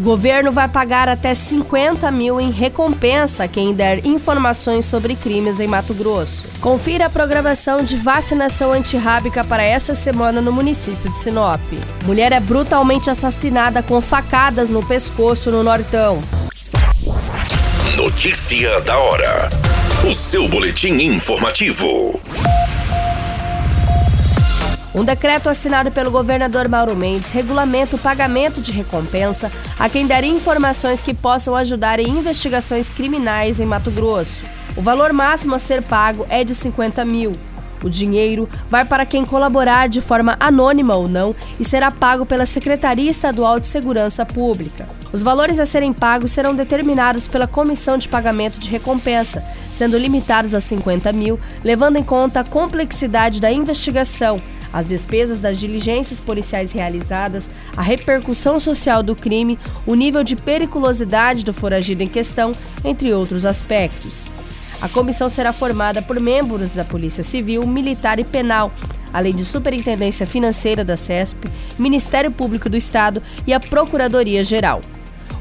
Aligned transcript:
O 0.00 0.02
governo 0.02 0.50
vai 0.50 0.66
pagar 0.66 1.10
até 1.10 1.34
50 1.34 2.10
mil 2.10 2.40
em 2.40 2.50
recompensa 2.50 3.44
a 3.44 3.48
quem 3.48 3.74
der 3.74 4.06
informações 4.06 4.86
sobre 4.86 5.14
crimes 5.14 5.60
em 5.60 5.66
Mato 5.66 5.92
Grosso. 5.92 6.46
Confira 6.58 7.04
a 7.04 7.10
programação 7.10 7.84
de 7.84 7.96
vacinação 7.96 8.72
antirrábica 8.72 9.44
para 9.44 9.62
essa 9.62 9.94
semana 9.94 10.40
no 10.40 10.50
município 10.50 11.10
de 11.10 11.18
Sinop. 11.18 11.60
Mulher 12.06 12.32
é 12.32 12.40
brutalmente 12.40 13.10
assassinada 13.10 13.82
com 13.82 14.00
facadas 14.00 14.70
no 14.70 14.82
pescoço 14.82 15.50
no 15.50 15.62
Nortão. 15.62 16.22
Notícia 17.94 18.80
da 18.80 18.96
hora. 18.96 19.50
O 20.10 20.14
seu 20.14 20.48
boletim 20.48 20.94
informativo. 20.94 22.18
Um 24.92 25.04
decreto 25.04 25.48
assinado 25.48 25.92
pelo 25.92 26.10
governador 26.10 26.68
Mauro 26.68 26.96
Mendes 26.96 27.30
regulamenta 27.30 27.94
o 27.94 27.98
pagamento 27.98 28.60
de 28.60 28.72
recompensa 28.72 29.50
a 29.78 29.88
quem 29.88 30.04
der 30.04 30.24
informações 30.24 31.00
que 31.00 31.14
possam 31.14 31.54
ajudar 31.54 32.00
em 32.00 32.08
investigações 32.08 32.90
criminais 32.90 33.60
em 33.60 33.66
Mato 33.66 33.92
Grosso. 33.92 34.42
O 34.76 34.82
valor 34.82 35.12
máximo 35.12 35.54
a 35.54 35.60
ser 35.60 35.80
pago 35.80 36.26
é 36.28 36.42
de 36.42 36.56
50 36.56 37.04
mil. 37.04 37.32
O 37.84 37.88
dinheiro 37.88 38.48
vai 38.68 38.84
para 38.84 39.06
quem 39.06 39.24
colaborar 39.24 39.88
de 39.88 40.00
forma 40.00 40.36
anônima 40.40 40.96
ou 40.96 41.08
não 41.08 41.34
e 41.58 41.64
será 41.64 41.92
pago 41.92 42.26
pela 42.26 42.44
Secretaria 42.44 43.10
Estadual 43.10 43.60
de 43.60 43.66
Segurança 43.66 44.26
Pública. 44.26 44.88
Os 45.12 45.22
valores 45.22 45.60
a 45.60 45.66
serem 45.66 45.92
pagos 45.92 46.32
serão 46.32 46.54
determinados 46.54 47.28
pela 47.28 47.46
Comissão 47.46 47.96
de 47.96 48.08
Pagamento 48.08 48.58
de 48.58 48.68
Recompensa, 48.68 49.42
sendo 49.70 49.96
limitados 49.96 50.52
a 50.52 50.60
50 50.60 51.12
mil, 51.12 51.38
levando 51.62 51.96
em 51.96 52.02
conta 52.02 52.40
a 52.40 52.44
complexidade 52.44 53.40
da 53.40 53.52
investigação 53.52 54.40
as 54.72 54.86
despesas 54.86 55.40
das 55.40 55.58
diligências 55.58 56.20
policiais 56.20 56.72
realizadas, 56.72 57.50
a 57.76 57.82
repercussão 57.82 58.60
social 58.60 59.02
do 59.02 59.16
crime, 59.16 59.58
o 59.86 59.94
nível 59.94 60.22
de 60.22 60.36
periculosidade 60.36 61.44
do 61.44 61.52
foragido 61.52 62.02
em 62.02 62.08
questão, 62.08 62.52
entre 62.84 63.12
outros 63.12 63.44
aspectos. 63.46 64.30
A 64.80 64.88
comissão 64.88 65.28
será 65.28 65.52
formada 65.52 66.00
por 66.00 66.18
membros 66.18 66.74
da 66.74 66.84
Polícia 66.84 67.22
Civil, 67.22 67.66
Militar 67.66 68.18
e 68.18 68.24
Penal, 68.24 68.72
além 69.12 69.34
de 69.34 69.44
Superintendência 69.44 70.26
Financeira 70.26 70.84
da 70.84 70.96
CESP, 70.96 71.50
Ministério 71.78 72.30
Público 72.30 72.70
do 72.70 72.76
Estado 72.76 73.22
e 73.46 73.52
a 73.52 73.60
Procuradoria 73.60 74.42
Geral. 74.42 74.80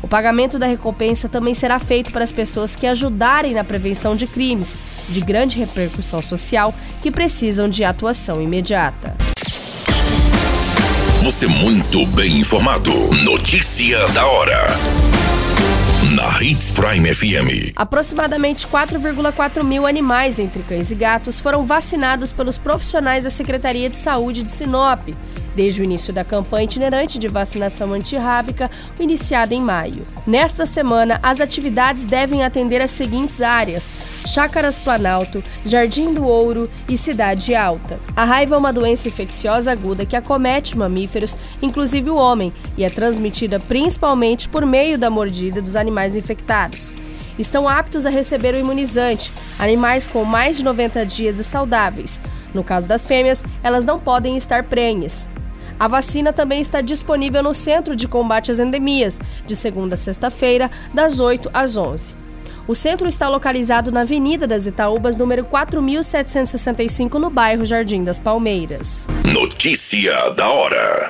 O 0.02 0.08
pagamento 0.08 0.58
da 0.58 0.66
recompensa 0.66 1.28
também 1.28 1.53
será 1.53 1.78
feito 1.78 2.11
para 2.11 2.23
as 2.23 2.31
pessoas 2.31 2.75
que 2.75 2.88
ajudarem 2.88 3.53
na 3.53 3.64
prevenção 3.64 4.16
de 4.16 4.28
crimes 4.28 4.78
de 5.09 5.22
grande 5.22 5.58
repercussão 5.58 6.22
social 6.22 6.73
que 7.02 7.11
precisam 7.11 7.67
de 7.67 7.83
atuação 7.83 8.41
imediata. 8.41 9.16
Você 11.23 11.47
muito 11.47 12.06
bem 12.08 12.39
informado. 12.39 12.91
Notícia 13.23 14.08
da 14.09 14.25
hora. 14.25 14.67
Na 16.16 16.41
Hits 16.41 16.72
Prime 16.72 17.13
FM. 17.13 17.73
Aproximadamente 17.75 18.66
4,4 18.66 19.63
mil 19.63 19.86
animais, 19.86 20.39
entre 20.39 20.63
cães 20.63 20.91
e 20.91 20.95
gatos, 20.95 21.41
foram 21.41 21.63
vacinados 21.63 22.31
pelos 22.31 22.58
profissionais 22.58 23.25
da 23.25 23.30
Secretaria 23.30 23.89
de 23.89 23.97
Saúde 23.97 24.44
de 24.44 24.52
Sinop 24.52 25.09
desde 25.55 25.81
o 25.81 25.83
início 25.83 26.14
da 26.14 26.23
campanha 26.23 26.66
itinerante 26.66 27.19
de 27.19 27.28
vacinação 27.28 27.94
antirrábica, 27.94 28.69
iniciada 29.00 29.53
em 29.53 29.61
maio. 29.61 30.06
Nesta 30.25 30.66
semana, 30.66 31.19
as 31.22 31.41
atividades 31.41 32.06
devem 32.06 32.44
atender 32.44 32.81
as 32.81 32.91
seguintes 32.91 33.41
áreas: 33.41 33.91
Chácaras 34.25 34.79
Planalto, 34.79 35.44
Jardim 35.66 36.13
do 36.13 36.25
Ouro 36.25 36.69
e 36.88 36.97
Cidade 36.97 37.56
Alta. 37.56 38.00
A 38.16 38.25
raiva 38.25 38.56
é 38.56 38.57
uma 38.57 38.74
doença 38.74 39.07
infecciosa 39.07 39.72
aguda 39.72 40.06
que 40.06 40.16
acomete 40.16 40.78
mamíferos, 40.78 41.38
inclusive 41.62 42.09
o 42.09 42.16
homem, 42.16 42.51
e 42.78 42.84
é 42.84 42.90
transmitida 42.90 43.59
principalmente 43.59 44.50
por 44.50 44.66
meio 44.66 44.97
da 44.97 45.09
mordida 45.09 45.62
dos 45.62 45.75
animais 45.75 46.16
infectados 46.16 46.94
estão 47.40 47.68
aptos 47.68 48.06
a 48.06 48.09
receber 48.09 48.53
o 48.53 48.59
imunizante, 48.59 49.31
animais 49.57 50.07
com 50.07 50.24
mais 50.25 50.57
de 50.57 50.63
90 50.63 51.06
dias 51.06 51.40
e 51.40 51.44
saudáveis. 51.44 52.19
No 52.53 52.63
caso 52.63 52.88
das 52.88 53.06
fêmeas, 53.06 53.44
elas 53.63 53.85
não 53.85 54.00
podem 54.00 54.35
estar 54.35 54.63
prenhes. 54.63 55.29
A 55.79 55.88
vacina 55.88 56.34
também 56.34 56.59
está 56.59 56.81
disponível 56.81 57.41
no 57.41 57.53
Centro 57.53 57.95
de 57.95 58.06
Combate 58.06 58.51
às 58.51 58.59
Endemias, 58.59 59.17
de 59.47 59.56
segunda 59.56 59.94
a 59.94 59.97
sexta-feira, 59.97 60.69
das 60.94 61.22
8 61.22 61.50
às 61.53 61.78
11. 61.78 62.16
O 62.67 62.75
centro 62.75 63.07
está 63.07 63.28
localizado 63.29 63.91
na 63.91 64.01
Avenida 64.01 64.45
das 64.45 64.68
Itaúbas, 64.68 65.16
número 65.16 65.44
4765, 65.45 67.18
no 67.18 67.29
bairro 67.29 67.66
Jardim 67.66 68.03
das 68.03 68.19
Palmeiras. 68.19 69.07
Notícia 69.23 70.29
da 70.31 70.50
hora. 70.50 71.09